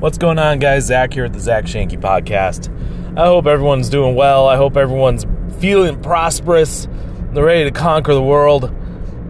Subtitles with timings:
[0.00, 0.86] What's going on, guys?
[0.86, 2.70] Zach here at the Zach Shanky Podcast.
[3.18, 4.48] I hope everyone's doing well.
[4.48, 5.26] I hope everyone's
[5.58, 6.88] feeling prosperous.
[7.34, 8.62] They're ready to conquer the world.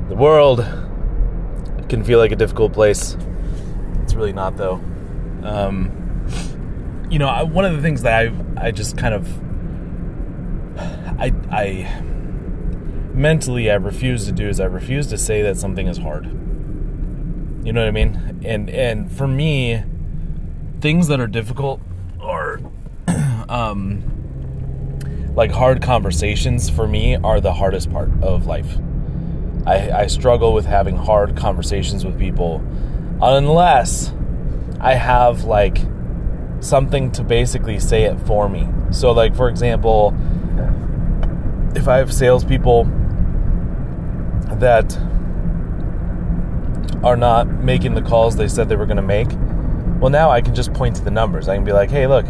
[0.09, 0.61] The world
[1.89, 3.17] can feel like a difficult place.
[4.05, 4.75] It's really not, though.
[5.43, 6.29] Um,
[7.11, 9.27] you know, I, one of the things that I I just kind of
[11.21, 12.01] I I
[13.13, 16.27] mentally I refuse to do is I refuse to say that something is hard.
[17.67, 18.41] You know what I mean?
[18.45, 19.83] And and for me,
[20.81, 21.81] things that are difficult
[22.21, 22.61] are
[23.49, 24.07] um
[25.35, 28.79] like hard conversations for me are the hardest part of life.
[29.67, 32.63] I, I struggle with having hard conversations with people
[33.23, 34.13] unless
[34.81, 35.79] I have like
[36.61, 38.69] something to basically say it for me.
[38.91, 40.15] So, like for example,
[41.75, 42.85] if I have salespeople
[44.59, 44.97] that
[47.03, 49.29] are not making the calls they said they were going to make,
[50.01, 51.49] well, now I can just point to the numbers.
[51.49, 52.27] I can be like, hey, look,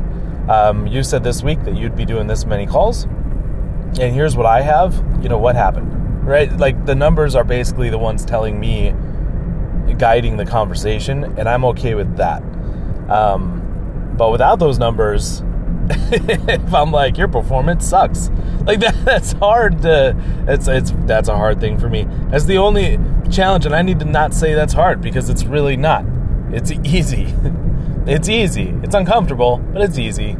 [0.48, 4.46] um, you said this week that you'd be doing this many calls, and here's what
[4.46, 4.94] I have.
[5.22, 6.26] You know, what happened?
[6.26, 6.52] Right?
[6.52, 8.94] Like, the numbers are basically the ones telling me,
[9.94, 12.42] guiding the conversation, and I'm okay with that.
[13.08, 15.42] Um, but without those numbers,
[15.90, 18.30] if I'm like your performance sucks,
[18.64, 20.16] like that, that's hard to.
[20.46, 22.06] It's it's that's a hard thing for me.
[22.30, 22.98] That's the only
[23.30, 26.04] challenge, and I need to not say that's hard because it's really not.
[26.52, 27.34] It's easy.
[28.06, 28.74] It's easy.
[28.82, 30.36] It's uncomfortable, but it's easy.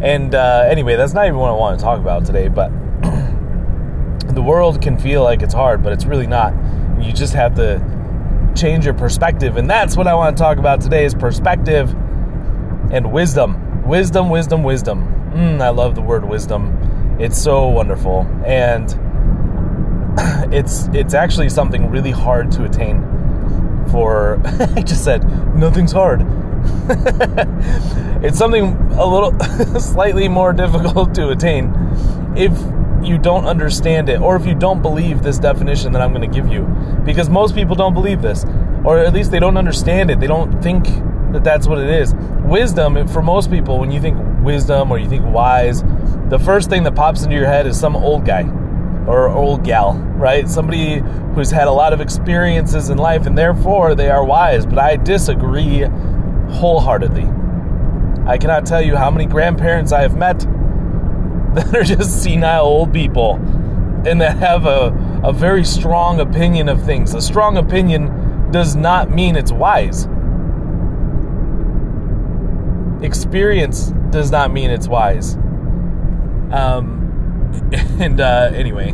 [0.00, 2.48] And uh, anyway, that's not even what I want to talk about today.
[2.48, 2.68] But
[4.34, 6.54] the world can feel like it's hard, but it's really not.
[7.00, 7.82] You just have to
[8.54, 11.90] change your perspective, and that's what I want to talk about today: is perspective
[12.90, 15.32] and wisdom wisdom, wisdom, wisdom.
[15.34, 17.16] Mm, I love the word wisdom.
[17.20, 18.90] It's so wonderful, and
[20.52, 23.02] it's it's actually something really hard to attain.
[23.90, 24.40] For
[24.76, 26.20] I just said nothing's hard.
[28.22, 29.38] it's something a little
[29.80, 31.72] slightly more difficult to attain
[32.36, 32.52] if
[33.06, 36.34] you don't understand it or if you don't believe this definition that I'm going to
[36.34, 36.62] give you
[37.04, 38.44] because most people don't believe this
[38.84, 40.86] or at least they don't understand it they don't think
[41.36, 42.14] that that's what it is.
[42.44, 45.82] Wisdom, for most people, when you think wisdom or you think wise,
[46.28, 48.42] the first thing that pops into your head is some old guy
[49.06, 50.48] or old gal, right?
[50.48, 51.00] Somebody
[51.34, 54.66] who's had a lot of experiences in life and therefore they are wise.
[54.66, 55.84] But I disagree
[56.48, 57.28] wholeheartedly.
[58.26, 60.40] I cannot tell you how many grandparents I have met
[61.54, 63.34] that are just senile old people
[64.06, 67.14] and that have a, a very strong opinion of things.
[67.14, 70.06] A strong opinion does not mean it's wise
[73.02, 75.34] experience does not mean it's wise.
[76.52, 77.50] Um,
[78.00, 78.92] and uh, anyway,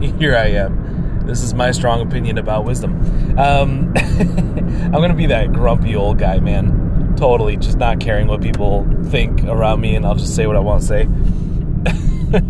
[0.18, 0.95] here I am.
[1.26, 2.94] This is my strong opinion about wisdom.
[3.38, 7.14] Um, I'm gonna be that grumpy old guy, man.
[7.16, 10.60] Totally, just not caring what people think around me, and I'll just say what I
[10.60, 11.04] want to say.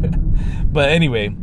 [0.66, 1.34] but anyway,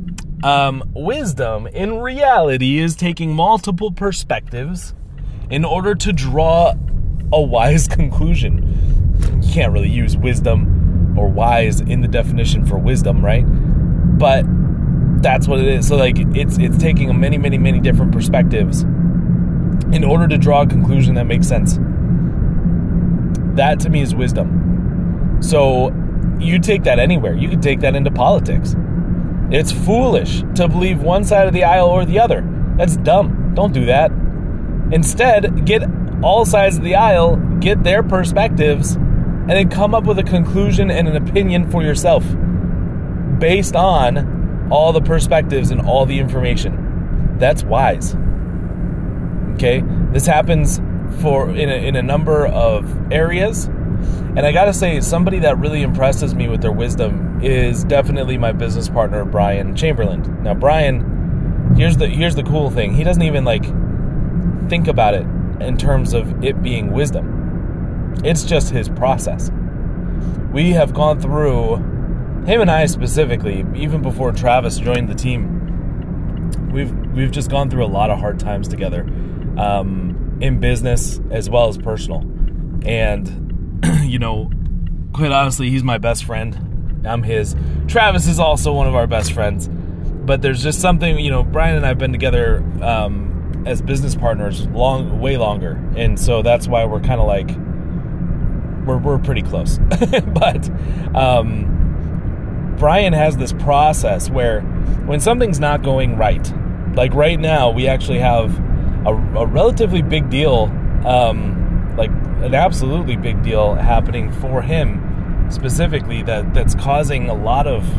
[0.43, 4.93] um, wisdom in reality is taking multiple perspectives
[5.49, 6.73] in order to draw
[7.31, 8.93] a wise conclusion
[9.41, 13.43] you can't really use wisdom or wise in the definition for wisdom, right?
[13.43, 14.45] But
[15.23, 15.87] that's what it is.
[15.87, 18.83] So like it's it's taking many, many, many different perspectives
[19.91, 21.79] in order to draw a conclusion that makes sense.
[23.55, 25.39] That to me is wisdom.
[25.41, 25.93] So
[26.39, 27.35] you take that anywhere.
[27.35, 28.75] You can take that into politics.
[29.51, 32.43] It's foolish to believe one side of the aisle or the other.
[32.77, 33.53] That's dumb.
[33.53, 34.11] Don't do that.
[34.91, 35.83] Instead, get
[36.23, 40.89] all sides of the aisle, get their perspectives, and then come up with a conclusion
[40.89, 42.23] and an opinion for yourself
[43.39, 47.37] based on all the perspectives and all the information.
[47.37, 48.15] That's wise.
[49.55, 49.83] Okay?
[50.11, 50.81] This happens
[51.21, 53.65] for in a, in a number of areas.
[53.65, 58.37] And I got to say somebody that really impresses me with their wisdom is definitely
[58.37, 60.43] my business partner Brian Chamberlain.
[60.43, 62.95] Now Brian, here's the here's the cool thing.
[62.95, 63.63] He doesn't even like
[64.69, 65.25] think about it
[65.61, 67.43] in terms of it being wisdom
[68.23, 69.51] it's just his process.
[70.51, 71.75] We have gone through,
[72.45, 77.85] him and I specifically, even before Travis joined the team, we've we've just gone through
[77.85, 79.01] a lot of hard times together,
[79.57, 82.21] um, in business as well as personal.
[82.85, 84.51] And you know,
[85.13, 87.01] quite honestly, he's my best friend.
[87.05, 87.55] I'm his.
[87.87, 89.69] Travis is also one of our best friends.
[90.25, 94.15] But there's just something, you know, Brian and I have been together um, as business
[94.15, 97.49] partners long, way longer, and so that's why we're kind of like
[98.87, 99.79] we're, we're pretty close.
[100.27, 100.69] but
[101.13, 101.82] um,
[102.83, 104.59] Brian has this process where
[105.05, 106.53] when something's not going right,
[106.97, 108.59] like right now, we actually have
[109.07, 110.63] a, a relatively big deal
[111.05, 117.67] um, like an absolutely big deal happening for him specifically that that's causing a lot
[117.67, 117.89] of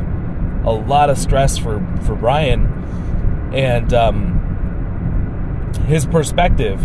[0.66, 2.66] a lot of stress for for Brian.
[3.54, 6.78] And um, his perspective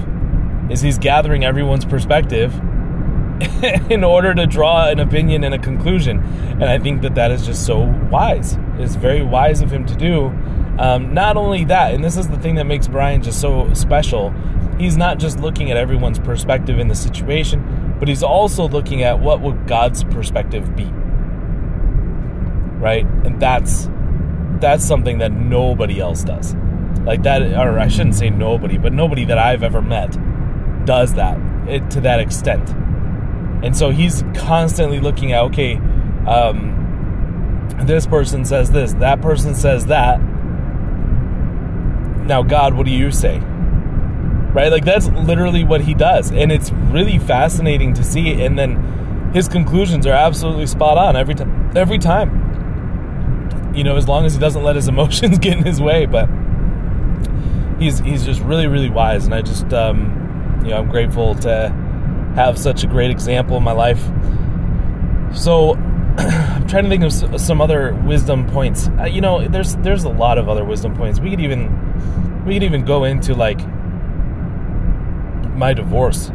[0.72, 2.54] is he's gathering everyone's perspective
[3.90, 7.46] in order to draw an opinion and a conclusion and I think that that is
[7.46, 7.80] just so
[8.12, 10.28] wise it's very wise of him to do
[10.80, 14.34] um, not only that and this is the thing that makes Brian just so special
[14.80, 19.20] he's not just looking at everyone's perspective in the situation, but he's also looking at
[19.20, 20.86] what would God's perspective be.
[22.80, 23.06] Right?
[23.26, 23.90] And that's
[24.60, 26.56] that's something that nobody else does.
[27.04, 30.18] Like that or I shouldn't say nobody, but nobody that I've ever met
[30.86, 31.38] does that
[31.68, 32.74] it, to that extent.
[33.64, 35.76] And so he's constantly looking at okay,
[36.28, 40.22] um, this person says this, that person says that.
[42.26, 43.42] Now, God, what do you say?
[44.54, 44.72] right?
[44.72, 48.42] Like that's literally what he does, and it's really fascinating to see.
[48.44, 51.72] And then his conclusions are absolutely spot on every time.
[51.76, 55.82] Every time, you know, as long as he doesn't let his emotions get in his
[55.82, 56.06] way.
[56.06, 56.30] But
[57.80, 61.74] he's he's just really really wise, and I just um, you know I'm grateful to
[62.36, 64.02] have such a great example in my life.
[65.34, 65.74] So
[66.18, 68.90] I'm trying to think of some other wisdom points.
[69.00, 71.20] Uh, you know, there's there's a lot of other wisdom points.
[71.20, 73.60] We could even we could even go into like
[75.56, 76.32] my divorce.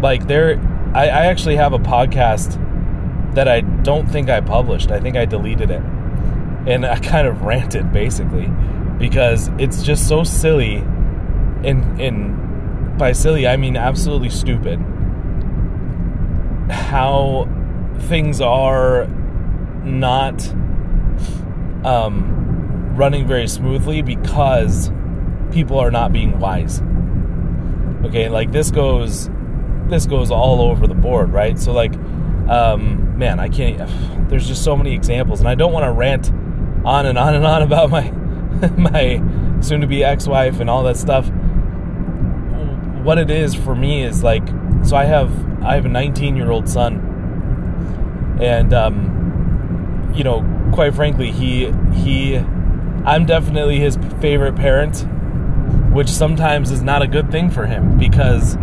[0.00, 0.58] Like there,
[0.94, 2.58] I, I actually have a podcast
[3.34, 4.90] that I don't think I published.
[4.90, 5.82] I think I deleted it,
[6.66, 8.48] and I kind of ranted basically
[8.98, 10.76] because it's just so silly.
[11.64, 12.42] And and
[12.98, 14.78] by silly I mean absolutely stupid.
[16.70, 17.48] How
[18.00, 19.06] things are
[19.84, 20.46] not
[21.84, 24.90] um, running very smoothly because
[25.50, 26.82] people are not being wise.
[28.04, 29.30] Okay, like this goes
[29.86, 31.58] this goes all over the board, right?
[31.58, 31.94] So like
[32.48, 33.78] um man, I can't
[34.28, 36.30] there's just so many examples and I don't want to rant
[36.84, 38.10] on and on and on about my
[38.76, 39.22] my
[39.60, 41.30] soon to be ex-wife and all that stuff.
[43.02, 44.46] What it is for me is like
[44.84, 45.30] so I have
[45.62, 52.36] I have a 19-year-old son and um you know, quite frankly, he he
[53.04, 55.06] I'm definitely his favorite parent
[55.92, 58.56] which sometimes is not a good thing for him because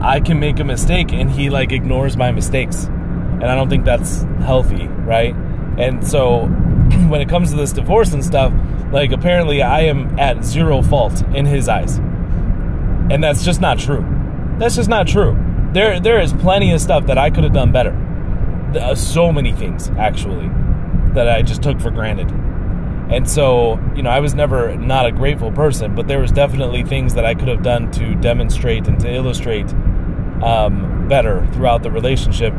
[0.00, 2.84] I can make a mistake and he like ignores my mistakes.
[2.84, 5.34] And I don't think that's healthy, right?
[5.78, 6.46] And so
[7.08, 8.52] when it comes to this divorce and stuff,
[8.92, 12.00] like apparently I am at zero fault in his eyes.
[13.10, 14.04] And that's just not true.
[14.58, 15.36] That's just not true.
[15.72, 17.94] There there is plenty of stuff that I could have done better.
[18.74, 20.48] Uh, so many things actually
[21.14, 22.30] that I just took for granted.
[23.08, 26.82] And so, you know, I was never not a grateful person, but there was definitely
[26.82, 29.72] things that I could have done to demonstrate and to illustrate
[30.42, 32.52] um, better throughout the relationship.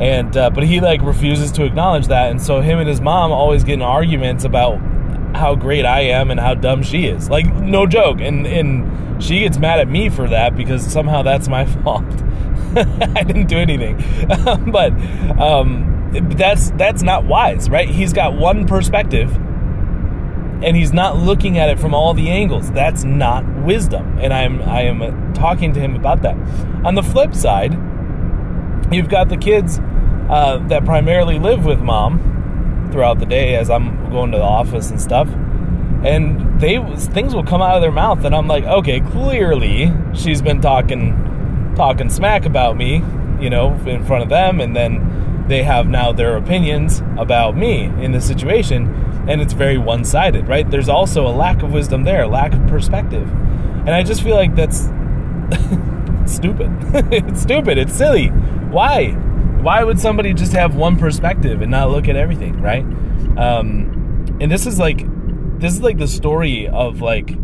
[0.00, 3.32] And uh, but he like refuses to acknowledge that, and so him and his mom
[3.32, 4.80] always get in arguments about
[5.34, 7.28] how great I am and how dumb she is.
[7.30, 11.48] Like no joke, and and she gets mad at me for that because somehow that's
[11.48, 12.06] my fault.
[12.76, 13.96] I didn't do anything,
[14.70, 14.92] but
[15.40, 17.88] um, that's that's not wise, right?
[17.88, 19.36] He's got one perspective
[20.62, 22.70] and he's not looking at it from all the angles.
[22.70, 24.18] That's not wisdom.
[24.18, 26.36] And I'm I am talking to him about that.
[26.84, 27.72] On the flip side,
[28.92, 29.78] you've got the kids
[30.28, 32.39] uh, that primarily live with mom
[32.90, 35.28] throughout the day as I'm going to the office and stuff.
[36.04, 40.40] And they things will come out of their mouth and I'm like, okay, clearly she's
[40.40, 43.02] been talking talking smack about me,
[43.40, 47.84] you know, in front of them and then they have now their opinions about me
[47.84, 48.86] in the situation
[49.28, 50.68] and it's very one sided, right?
[50.70, 53.28] There's also a lack of wisdom there, lack of perspective.
[53.80, 54.80] And I just feel like that's
[56.26, 56.70] stupid.
[57.12, 57.78] it's stupid.
[57.78, 58.28] It's silly.
[58.28, 59.16] Why?
[59.62, 62.84] Why would somebody just have one perspective and not look at everything, right?
[63.36, 65.04] Um, and this is like
[65.60, 67.36] this is like the story of like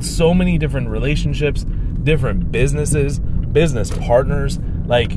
[0.00, 1.64] so many different relationships,
[2.02, 5.12] different businesses, business partners, like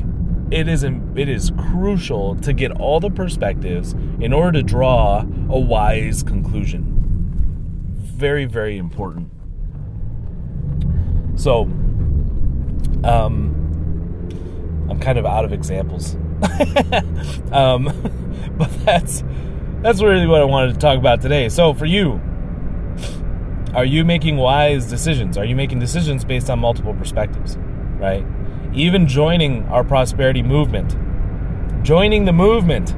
[0.50, 5.58] it is it is crucial to get all the perspectives in order to draw a
[5.58, 6.92] wise conclusion.
[7.96, 9.32] Very very important.
[11.34, 11.62] So
[13.02, 13.54] um
[14.88, 16.16] I'm kind of out of examples.
[17.52, 17.84] um
[18.58, 19.24] but that's
[19.82, 21.48] that's really what I wanted to talk about today.
[21.48, 22.20] So for you,
[23.74, 25.38] are you making wise decisions?
[25.38, 27.56] Are you making decisions based on multiple perspectives,
[27.98, 28.24] right?
[28.76, 30.96] even joining our prosperity movement.
[31.82, 32.94] Joining the movement,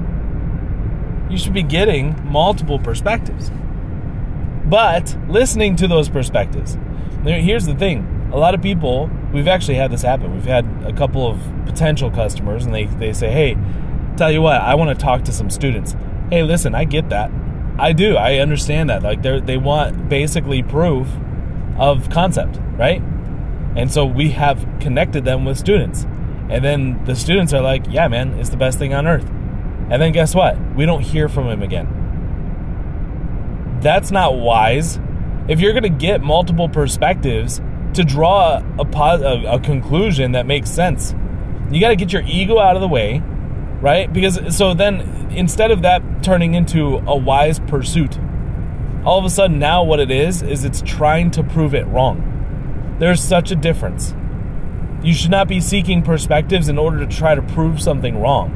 [1.30, 3.50] you should be getting multiple perspectives.
[4.64, 6.76] But listening to those perspectives.
[7.24, 10.34] Here's the thing a lot of people we've actually had this happen.
[10.34, 13.56] We've had a couple of potential customers, and they they say, "Hey,
[14.16, 15.96] tell you what, I want to talk to some students."
[16.30, 17.30] Hey, listen, I get that.
[17.78, 18.16] I do.
[18.16, 19.02] I understand that.
[19.02, 21.08] Like they they want basically proof
[21.78, 23.02] of concept, right?
[23.76, 26.04] And so we have connected them with students.
[26.50, 29.28] And then the students are like, "Yeah, man, it's the best thing on earth."
[29.90, 30.56] And then guess what?
[30.74, 31.86] We don't hear from him again.
[33.80, 34.98] That's not wise.
[35.46, 37.60] If you're going to get multiple perspectives
[37.94, 41.14] to draw a, a, a conclusion that makes sense,
[41.70, 43.22] you got to get your ego out of the way,
[43.80, 44.12] right?
[44.12, 48.18] Because so then instead of that turning into a wise pursuit,
[49.04, 52.96] all of a sudden now what it is is it's trying to prove it wrong.
[52.98, 54.14] There's such a difference.
[55.02, 58.54] You should not be seeking perspectives in order to try to prove something wrong.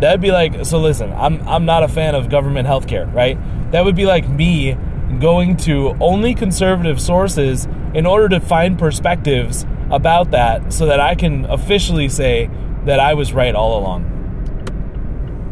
[0.00, 3.38] That'd be like so listen, I'm I'm not a fan of government healthcare, right?
[3.72, 4.76] That would be like me
[5.20, 11.14] going to only conservative sources in order to find perspectives about that so that I
[11.14, 12.50] can officially say
[12.84, 14.14] that I was right all along.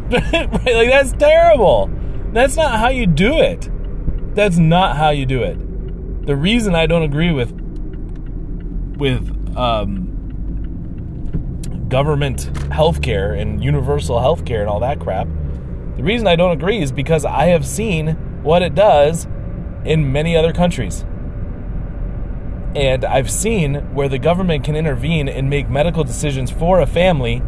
[0.11, 0.51] right?
[0.51, 1.89] Like that's terrible.
[2.31, 3.69] That's not how you do it.
[4.35, 5.57] That's not how you do it.
[6.25, 7.51] The reason I don't agree with
[8.97, 10.07] with um,
[11.89, 15.27] government healthcare and universal healthcare and all that crap.
[15.97, 18.09] The reason I don't agree is because I have seen
[18.43, 19.27] what it does
[19.87, 21.05] in many other countries.
[22.75, 27.41] And I've seen where the government can intervene and make medical decisions for a family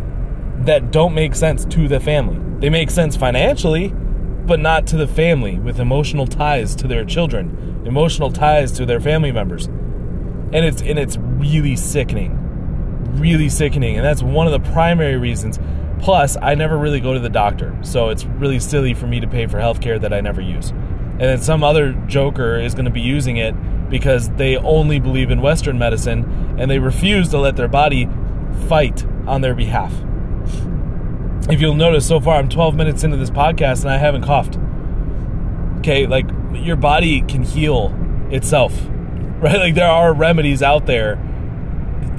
[0.62, 2.40] that don't make sense to the family.
[2.60, 7.84] They make sense financially, but not to the family with emotional ties to their children,
[7.86, 9.68] emotional ties to their family members.
[9.68, 12.40] And it's and it's really sickening
[13.14, 15.60] really sickening, and that's one of the primary reasons.
[16.00, 19.28] Plus, I never really go to the doctor, so it's really silly for me to
[19.28, 20.72] pay for healthcare that I never use.
[21.20, 23.54] And then some other joker is going to be using it
[23.90, 28.08] because they only believe in Western medicine and they refuse to let their body
[28.70, 29.94] fight on their behalf.
[31.50, 34.58] If you'll notice, so far I'm 12 minutes into this podcast and I haven't coughed.
[35.80, 37.94] Okay, like your body can heal
[38.32, 38.74] itself,
[39.40, 39.58] right?
[39.58, 41.20] Like there are remedies out there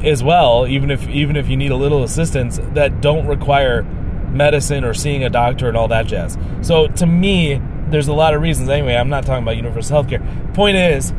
[0.03, 3.83] as well, even if even if you need a little assistance, that don't require
[4.31, 6.39] medicine or seeing a doctor and all that jazz.
[6.63, 8.69] So to me, there's a lot of reasons.
[8.69, 10.55] Anyway, I'm not talking about universal healthcare.
[10.55, 11.13] Point is,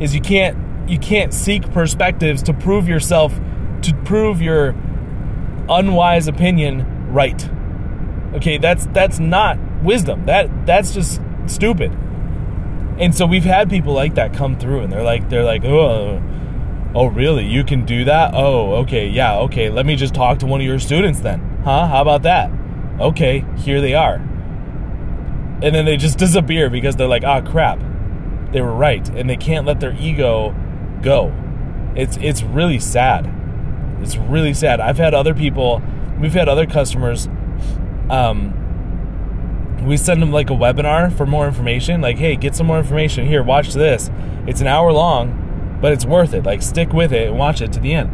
[0.00, 0.56] is you can't
[0.88, 3.34] you can't seek perspectives to prove yourself
[3.82, 4.74] to prove your
[5.68, 7.48] unwise opinion right.
[8.34, 10.26] Okay, that's that's not wisdom.
[10.26, 11.92] That that's just stupid.
[12.98, 16.22] And so we've had people like that come through and they're like they're like, "Oh,
[16.96, 17.44] Oh, really?
[17.44, 18.32] You can do that?
[18.32, 19.06] Oh, okay.
[19.06, 19.68] Yeah, okay.
[19.68, 21.60] Let me just talk to one of your students then.
[21.62, 21.86] Huh?
[21.86, 22.50] How about that?
[22.98, 24.25] Okay, here they are.
[25.62, 27.80] And then they just disappear because they're like, ah, oh, crap.
[28.52, 29.08] They were right.
[29.10, 30.54] And they can't let their ego
[31.02, 31.34] go.
[31.94, 33.32] It's, it's really sad.
[34.00, 34.80] It's really sad.
[34.80, 35.82] I've had other people,
[36.20, 37.28] we've had other customers,
[38.10, 38.62] um,
[39.86, 42.00] we send them like a webinar for more information.
[42.00, 43.26] Like, hey, get some more information.
[43.26, 44.10] Here, watch this.
[44.46, 45.46] It's an hour long
[45.80, 46.44] but it's worth it.
[46.44, 48.12] Like stick with it and watch it to the end.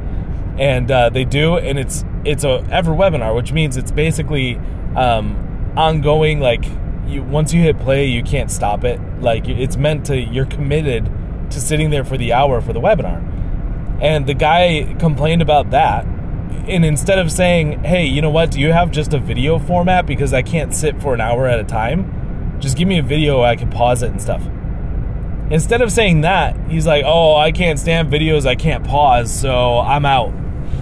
[0.61, 4.57] And uh, they do, and it's it's a EverWebinar, which means it's basically
[4.97, 6.41] um, ongoing.
[6.41, 6.65] Like
[7.07, 9.01] you, once you hit play, you can't stop it.
[9.21, 10.19] Like it's meant to.
[10.19, 11.11] You're committed
[11.51, 13.23] to sitting there for the hour for the webinar.
[14.01, 16.05] And the guy complained about that.
[16.67, 20.07] And instead of saying, hey, you know what, do you have just a video format
[20.07, 22.59] because I can't sit for an hour at a time?
[22.61, 24.43] Just give me a video, I can pause it and stuff.
[25.51, 29.81] Instead of saying that, he's like, "Oh, I can't stand videos I can't pause, so
[29.81, 30.33] I'm out."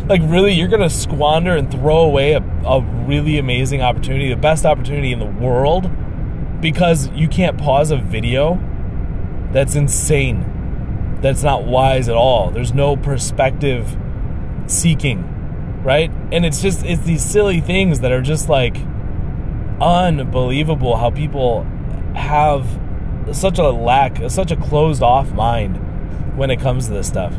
[0.07, 4.65] Like, really, you're gonna squander and throw away a, a really amazing opportunity, the best
[4.65, 5.91] opportunity in the world,
[6.61, 8.59] because you can't pause a video?
[9.53, 11.19] That's insane.
[11.21, 12.51] That's not wise at all.
[12.51, 13.97] There's no perspective
[14.67, 16.11] seeking, right?
[16.33, 18.77] And it's just it's these silly things that are just like
[19.81, 21.65] unbelievable how people
[22.15, 22.67] have
[23.33, 25.77] such a lack, such a closed off mind
[26.37, 27.35] when it comes to this stuff.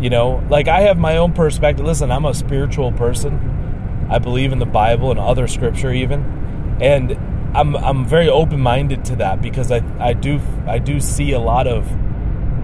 [0.00, 1.84] You know, like I have my own perspective.
[1.84, 4.06] Listen, I'm a spiritual person.
[4.10, 6.78] I believe in the Bible and other scripture even.
[6.80, 7.16] And
[7.54, 11.66] I'm I'm very open-minded to that because I I do I do see a lot
[11.66, 11.90] of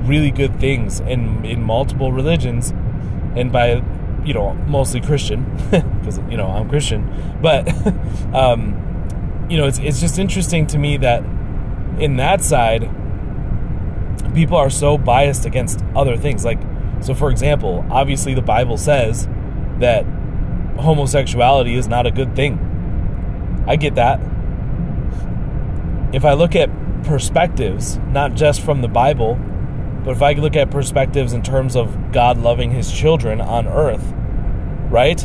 [0.09, 2.71] really good things in in multiple religions
[3.37, 3.83] and by
[4.25, 7.69] you know mostly Christian because you know I'm Christian but
[8.35, 11.23] um you know it's it's just interesting to me that
[11.99, 12.89] in that side,
[14.35, 16.45] people are so biased against other things.
[16.45, 16.61] Like,
[17.01, 19.29] so for example, obviously the Bible says
[19.79, 20.05] that
[20.79, 23.65] homosexuality is not a good thing.
[23.67, 24.21] I get that.
[26.13, 26.71] If I look at
[27.05, 29.39] perspectives, not just from the Bible,
[30.05, 34.15] But if I look at perspectives in terms of God loving his children on earth,
[34.91, 35.23] right?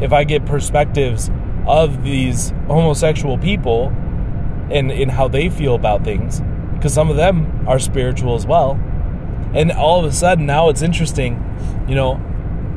[0.00, 1.30] If I get perspectives
[1.66, 3.88] of these homosexual people
[4.70, 6.40] and in how they feel about things,
[6.72, 8.80] because some of them are spiritual as well.
[9.54, 11.42] And all of a sudden now it's interesting,
[11.88, 12.20] you know,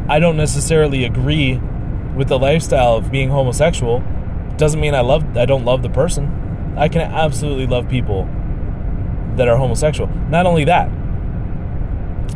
[0.09, 1.57] I don't necessarily agree
[2.15, 4.03] with the lifestyle of being homosexual.
[4.57, 6.48] Doesn't mean I love I don't love the person.
[6.79, 8.23] I can absolutely love people
[9.35, 10.09] that are homosexual.
[10.29, 10.89] Not only that,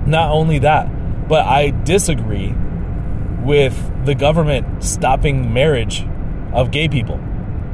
[0.06, 2.54] not only that, but I disagree
[3.42, 6.06] with the government stopping marriage
[6.52, 7.22] of gay people.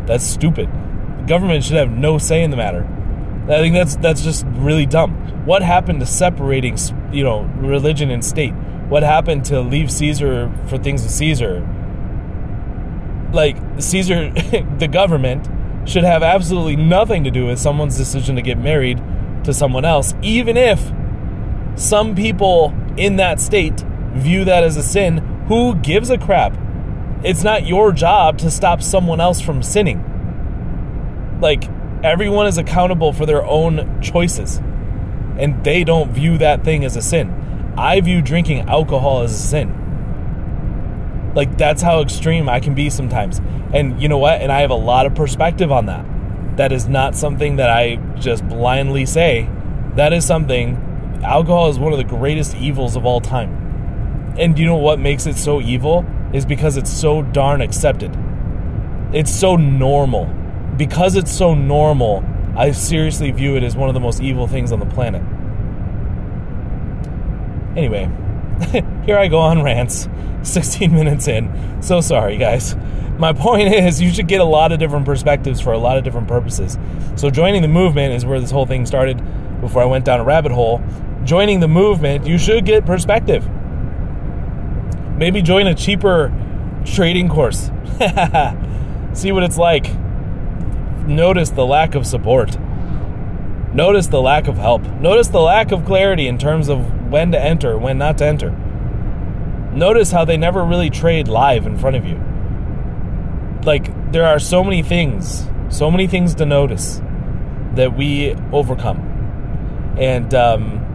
[0.06, 0.70] That's stupid.
[1.18, 2.88] The government should have no say in the matter.
[3.46, 5.46] I think that's that's just really dumb.
[5.48, 6.78] What happened to separating,
[7.12, 8.54] you know, religion and state?
[8.90, 11.68] What happened to leave Caesar for things of Caesar?
[13.34, 14.32] Like Caesar,
[14.78, 15.48] the government
[15.90, 19.02] should have absolutely nothing to do with someone's decision to get married
[19.44, 20.80] to someone else, even if
[21.76, 25.18] some people in that state view that as a sin.
[25.48, 26.56] Who gives a crap?
[27.24, 30.06] It's not your job to stop someone else from sinning.
[31.42, 31.64] Like,
[32.04, 34.58] everyone is accountable for their own choices,
[35.38, 37.74] and they don't view that thing as a sin.
[37.78, 39.79] I view drinking alcohol as a sin.
[41.36, 43.40] Like, that's how extreme I can be sometimes.
[43.74, 44.42] And you know what?
[44.42, 46.06] And I have a lot of perspective on that.
[46.58, 49.48] That is not something that I just blindly say.
[49.96, 50.76] That is something
[51.24, 54.36] alcohol is one of the greatest evils of all time.
[54.38, 56.06] And you know what makes it so evil?
[56.34, 58.16] Is because it's so darn accepted.
[59.14, 60.26] It's so normal.
[60.78, 62.24] Because it's so normal,
[62.56, 65.22] I seriously view it as one of the most evil things on the planet.
[67.76, 68.10] Anyway,
[69.10, 70.08] here I go on rants,
[70.44, 71.82] 16 minutes in.
[71.82, 72.76] So sorry, guys.
[73.18, 76.04] My point is, you should get a lot of different perspectives for a lot of
[76.04, 76.78] different purposes.
[77.18, 79.22] So, joining the movement is where this whole thing started
[79.60, 80.82] before I went down a rabbit hole
[81.24, 83.48] joining the movement, you should get perspective.
[85.18, 86.34] Maybe join a cheaper
[86.86, 87.70] trading course.
[89.14, 89.88] See what it's like.
[91.08, 92.58] Notice the lack of support.
[93.74, 94.84] Notice the lack of help.
[94.84, 98.56] Notice the lack of clarity in terms of when to enter, when not to enter.
[99.74, 102.22] Notice how they never really trade live in front of you.
[103.64, 107.02] Like, there are so many things, so many things to notice
[107.76, 109.96] that we overcome.
[109.98, 110.86] And, um,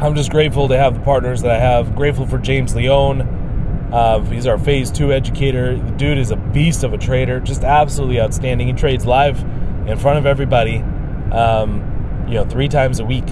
[0.00, 1.96] I'm just grateful to have the partners that I have.
[1.96, 3.22] Grateful for James Leone.
[3.92, 5.76] Uh, he's our phase two educator.
[5.76, 8.66] The dude is a beast of a trader, just absolutely outstanding.
[8.66, 9.40] He trades live
[9.86, 10.78] in front of everybody,
[11.32, 13.26] um, you know, three times a week,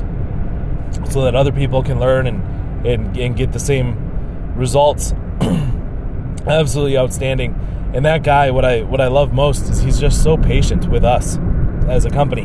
[1.10, 4.03] so that other people can learn and and, and get the same
[4.54, 5.12] results.
[6.46, 7.58] absolutely outstanding.
[7.94, 11.04] And that guy, what I what I love most is he's just so patient with
[11.04, 11.38] us
[11.88, 12.42] as a company.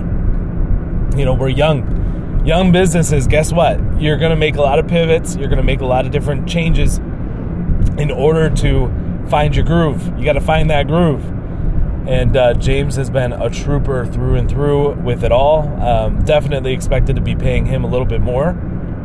[1.18, 2.00] You know, we're young
[2.46, 3.80] young businesses, guess what?
[4.02, 5.36] You're to make a lot of pivots.
[5.36, 6.98] You're to make a lot of different changes
[7.98, 10.18] in order to find your groove.
[10.18, 11.24] You got to find that groove.
[12.08, 15.68] And uh, James has been a trooper through and through with it all.
[15.82, 18.58] Um, definitely expected to be paying him a little bit more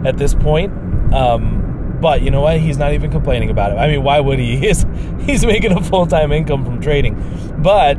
[0.07, 0.73] at this point.
[1.12, 1.63] Um,
[2.05, 2.61] but you know what?
[2.61, 3.77] He's not even complaining about it.
[3.77, 4.57] I mean, why would he?
[4.64, 4.85] He's,
[5.23, 7.14] he's making a full time income from trading.
[7.62, 7.97] But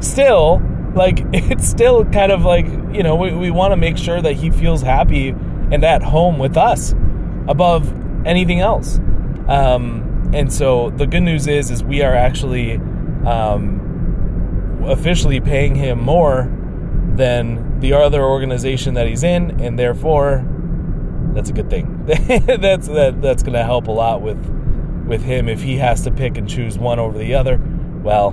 [0.00, 0.62] still,
[0.94, 4.32] like it's still kind of like you know we, we want to make sure that
[4.32, 6.94] he feels happy and at home with us
[7.48, 7.92] above
[8.26, 8.98] anything else
[9.48, 12.76] um, and so the good news is is we are actually
[13.26, 16.50] um, officially paying him more
[17.14, 20.46] than the other organization that he's in and therefore
[21.34, 24.38] that's a good thing that's that that's going to help a lot with
[25.06, 27.60] with him if he has to pick and choose one over the other
[28.02, 28.32] well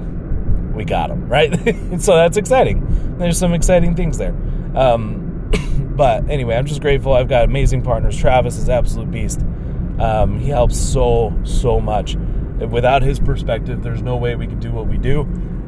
[0.75, 1.53] we got him right?
[1.99, 3.17] so that's exciting.
[3.17, 4.35] There's some exciting things there.
[4.75, 5.49] Um,
[5.95, 7.13] but anyway, I'm just grateful.
[7.13, 8.17] I've got amazing partners.
[8.17, 9.41] Travis is absolute beast.
[9.99, 12.15] Um, he helps so so much.
[12.15, 15.21] Without his perspective, there's no way we could do what we do.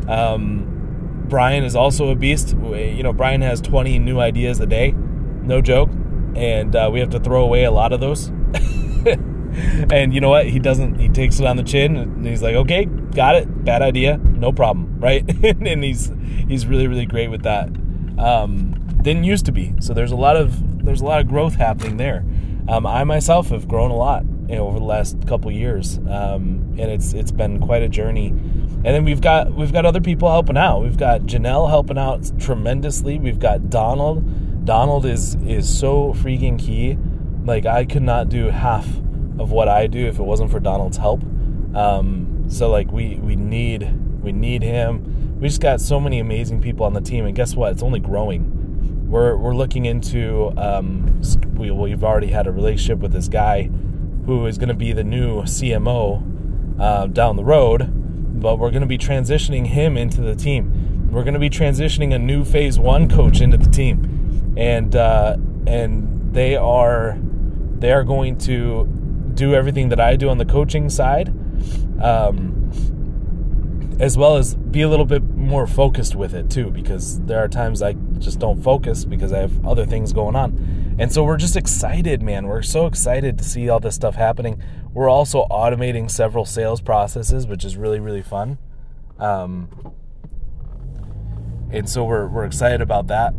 [0.07, 2.55] Um, Brian is also a beast.
[2.55, 5.89] You know, Brian has 20 new ideas a day, no joke,
[6.37, 8.27] and uh, we have to throw away a lot of those.
[9.91, 10.47] and you know what?
[10.47, 10.99] He doesn't.
[10.99, 13.65] He takes it on the chin, and he's like, "Okay, got it.
[13.65, 14.17] Bad idea.
[14.17, 15.23] No problem." Right?
[15.43, 16.11] and he's
[16.47, 17.69] he's really really great with that.
[18.17, 18.73] Um,
[19.03, 19.75] didn't used to be.
[19.79, 22.25] So there's a lot of there's a lot of growth happening there.
[22.67, 26.75] Um, I myself have grown a lot you know, over the last couple years, um,
[26.79, 28.27] and it's it's been quite a journey.
[28.27, 30.81] And then we've got we've got other people helping out.
[30.81, 33.19] We've got Janelle helping out tremendously.
[33.19, 34.23] We've got Donald.
[34.67, 36.97] Donald is is so freaking key.
[37.45, 38.85] Like I could not do half
[39.39, 41.23] of what I do if it wasn't for Donald's help.
[41.73, 43.89] Um, so like we we need
[44.21, 45.39] we need him.
[45.39, 47.71] We just got so many amazing people on the team, and guess what?
[47.71, 49.07] It's only growing.
[49.09, 51.21] we're we're looking into um,
[51.55, 53.69] we we've already had a relationship with this guy
[54.25, 57.89] who is going to be the new CMO uh, down the road,
[58.41, 61.09] but we're going to be transitioning him into the team.
[61.09, 64.06] We're going to be transitioning a new Phase One coach into the team,
[64.57, 67.17] and uh, and they are
[67.77, 68.85] they are going to
[69.35, 71.29] do everything that I do on the coaching side.
[72.01, 72.55] Um,
[73.99, 77.47] as well as be a little bit more focused with it too because there are
[77.47, 80.95] times I just don't focus because I have other things going on.
[80.99, 82.45] And so we're just excited, man.
[82.45, 84.61] We're so excited to see all this stuff happening.
[84.93, 88.59] We're also automating several sales processes, which is really really fun.
[89.17, 89.69] Um,
[91.71, 93.33] and so we're we're excited about that.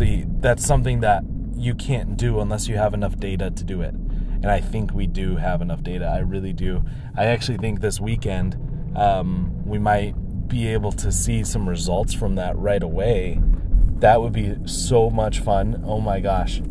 [0.00, 1.22] The that's something that
[1.54, 3.94] you can't do unless you have enough data to do it.
[4.42, 6.06] And I think we do have enough data.
[6.06, 6.82] I really do.
[7.16, 8.56] I actually think this weekend
[8.96, 13.40] um, we might be able to see some results from that right away.
[13.98, 15.82] That would be so much fun.
[15.86, 16.62] Oh my gosh.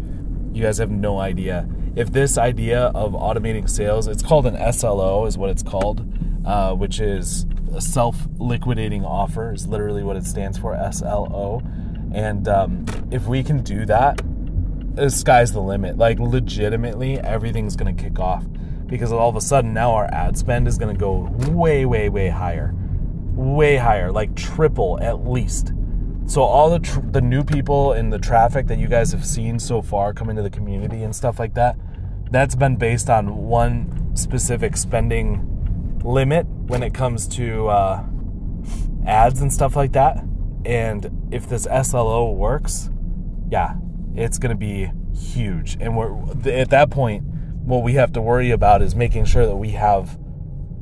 [0.52, 1.70] You guys have no idea.
[1.96, 6.06] If this idea of automating sales, it's called an SLO, is what it's called,
[6.46, 11.62] uh, which is a self liquidating offer, is literally what it stands for SLO.
[12.14, 14.22] And um, if we can do that,
[14.96, 15.98] the sky's the limit.
[15.98, 18.46] Like, legitimately, everything's going to kick off
[18.90, 22.10] because all of a sudden now our ad spend is going to go way, way,
[22.10, 22.74] way higher,
[23.34, 25.74] way higher, like triple at least.
[26.26, 29.60] So all the tr- the new people and the traffic that you guys have seen
[29.60, 31.78] so far come into the community and stuff like that,
[32.32, 38.04] that's been based on one specific spending limit when it comes to uh,
[39.06, 40.24] ads and stuff like that.
[40.66, 42.90] And if this SLO works,
[43.50, 43.76] yeah,
[44.16, 45.78] it's going to be huge.
[45.80, 46.16] And we're
[46.50, 47.24] at that point
[47.70, 50.18] what we have to worry about is making sure that we have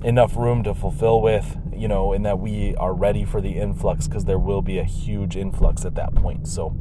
[0.04, 4.08] enough room to fulfill with, you know, and that we are ready for the influx
[4.08, 6.48] because there will be a huge influx at that point.
[6.48, 6.76] So,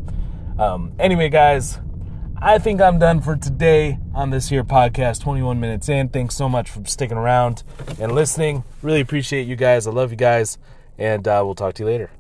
[0.60, 1.80] um, anyway, guys,
[2.40, 5.22] I think I'm done for today on this here podcast.
[5.22, 6.08] 21 minutes in.
[6.10, 7.64] Thanks so much for sticking around
[7.98, 8.62] and listening.
[8.82, 9.88] Really appreciate you guys.
[9.88, 10.56] I love you guys,
[10.98, 12.10] and uh, we'll talk to you later.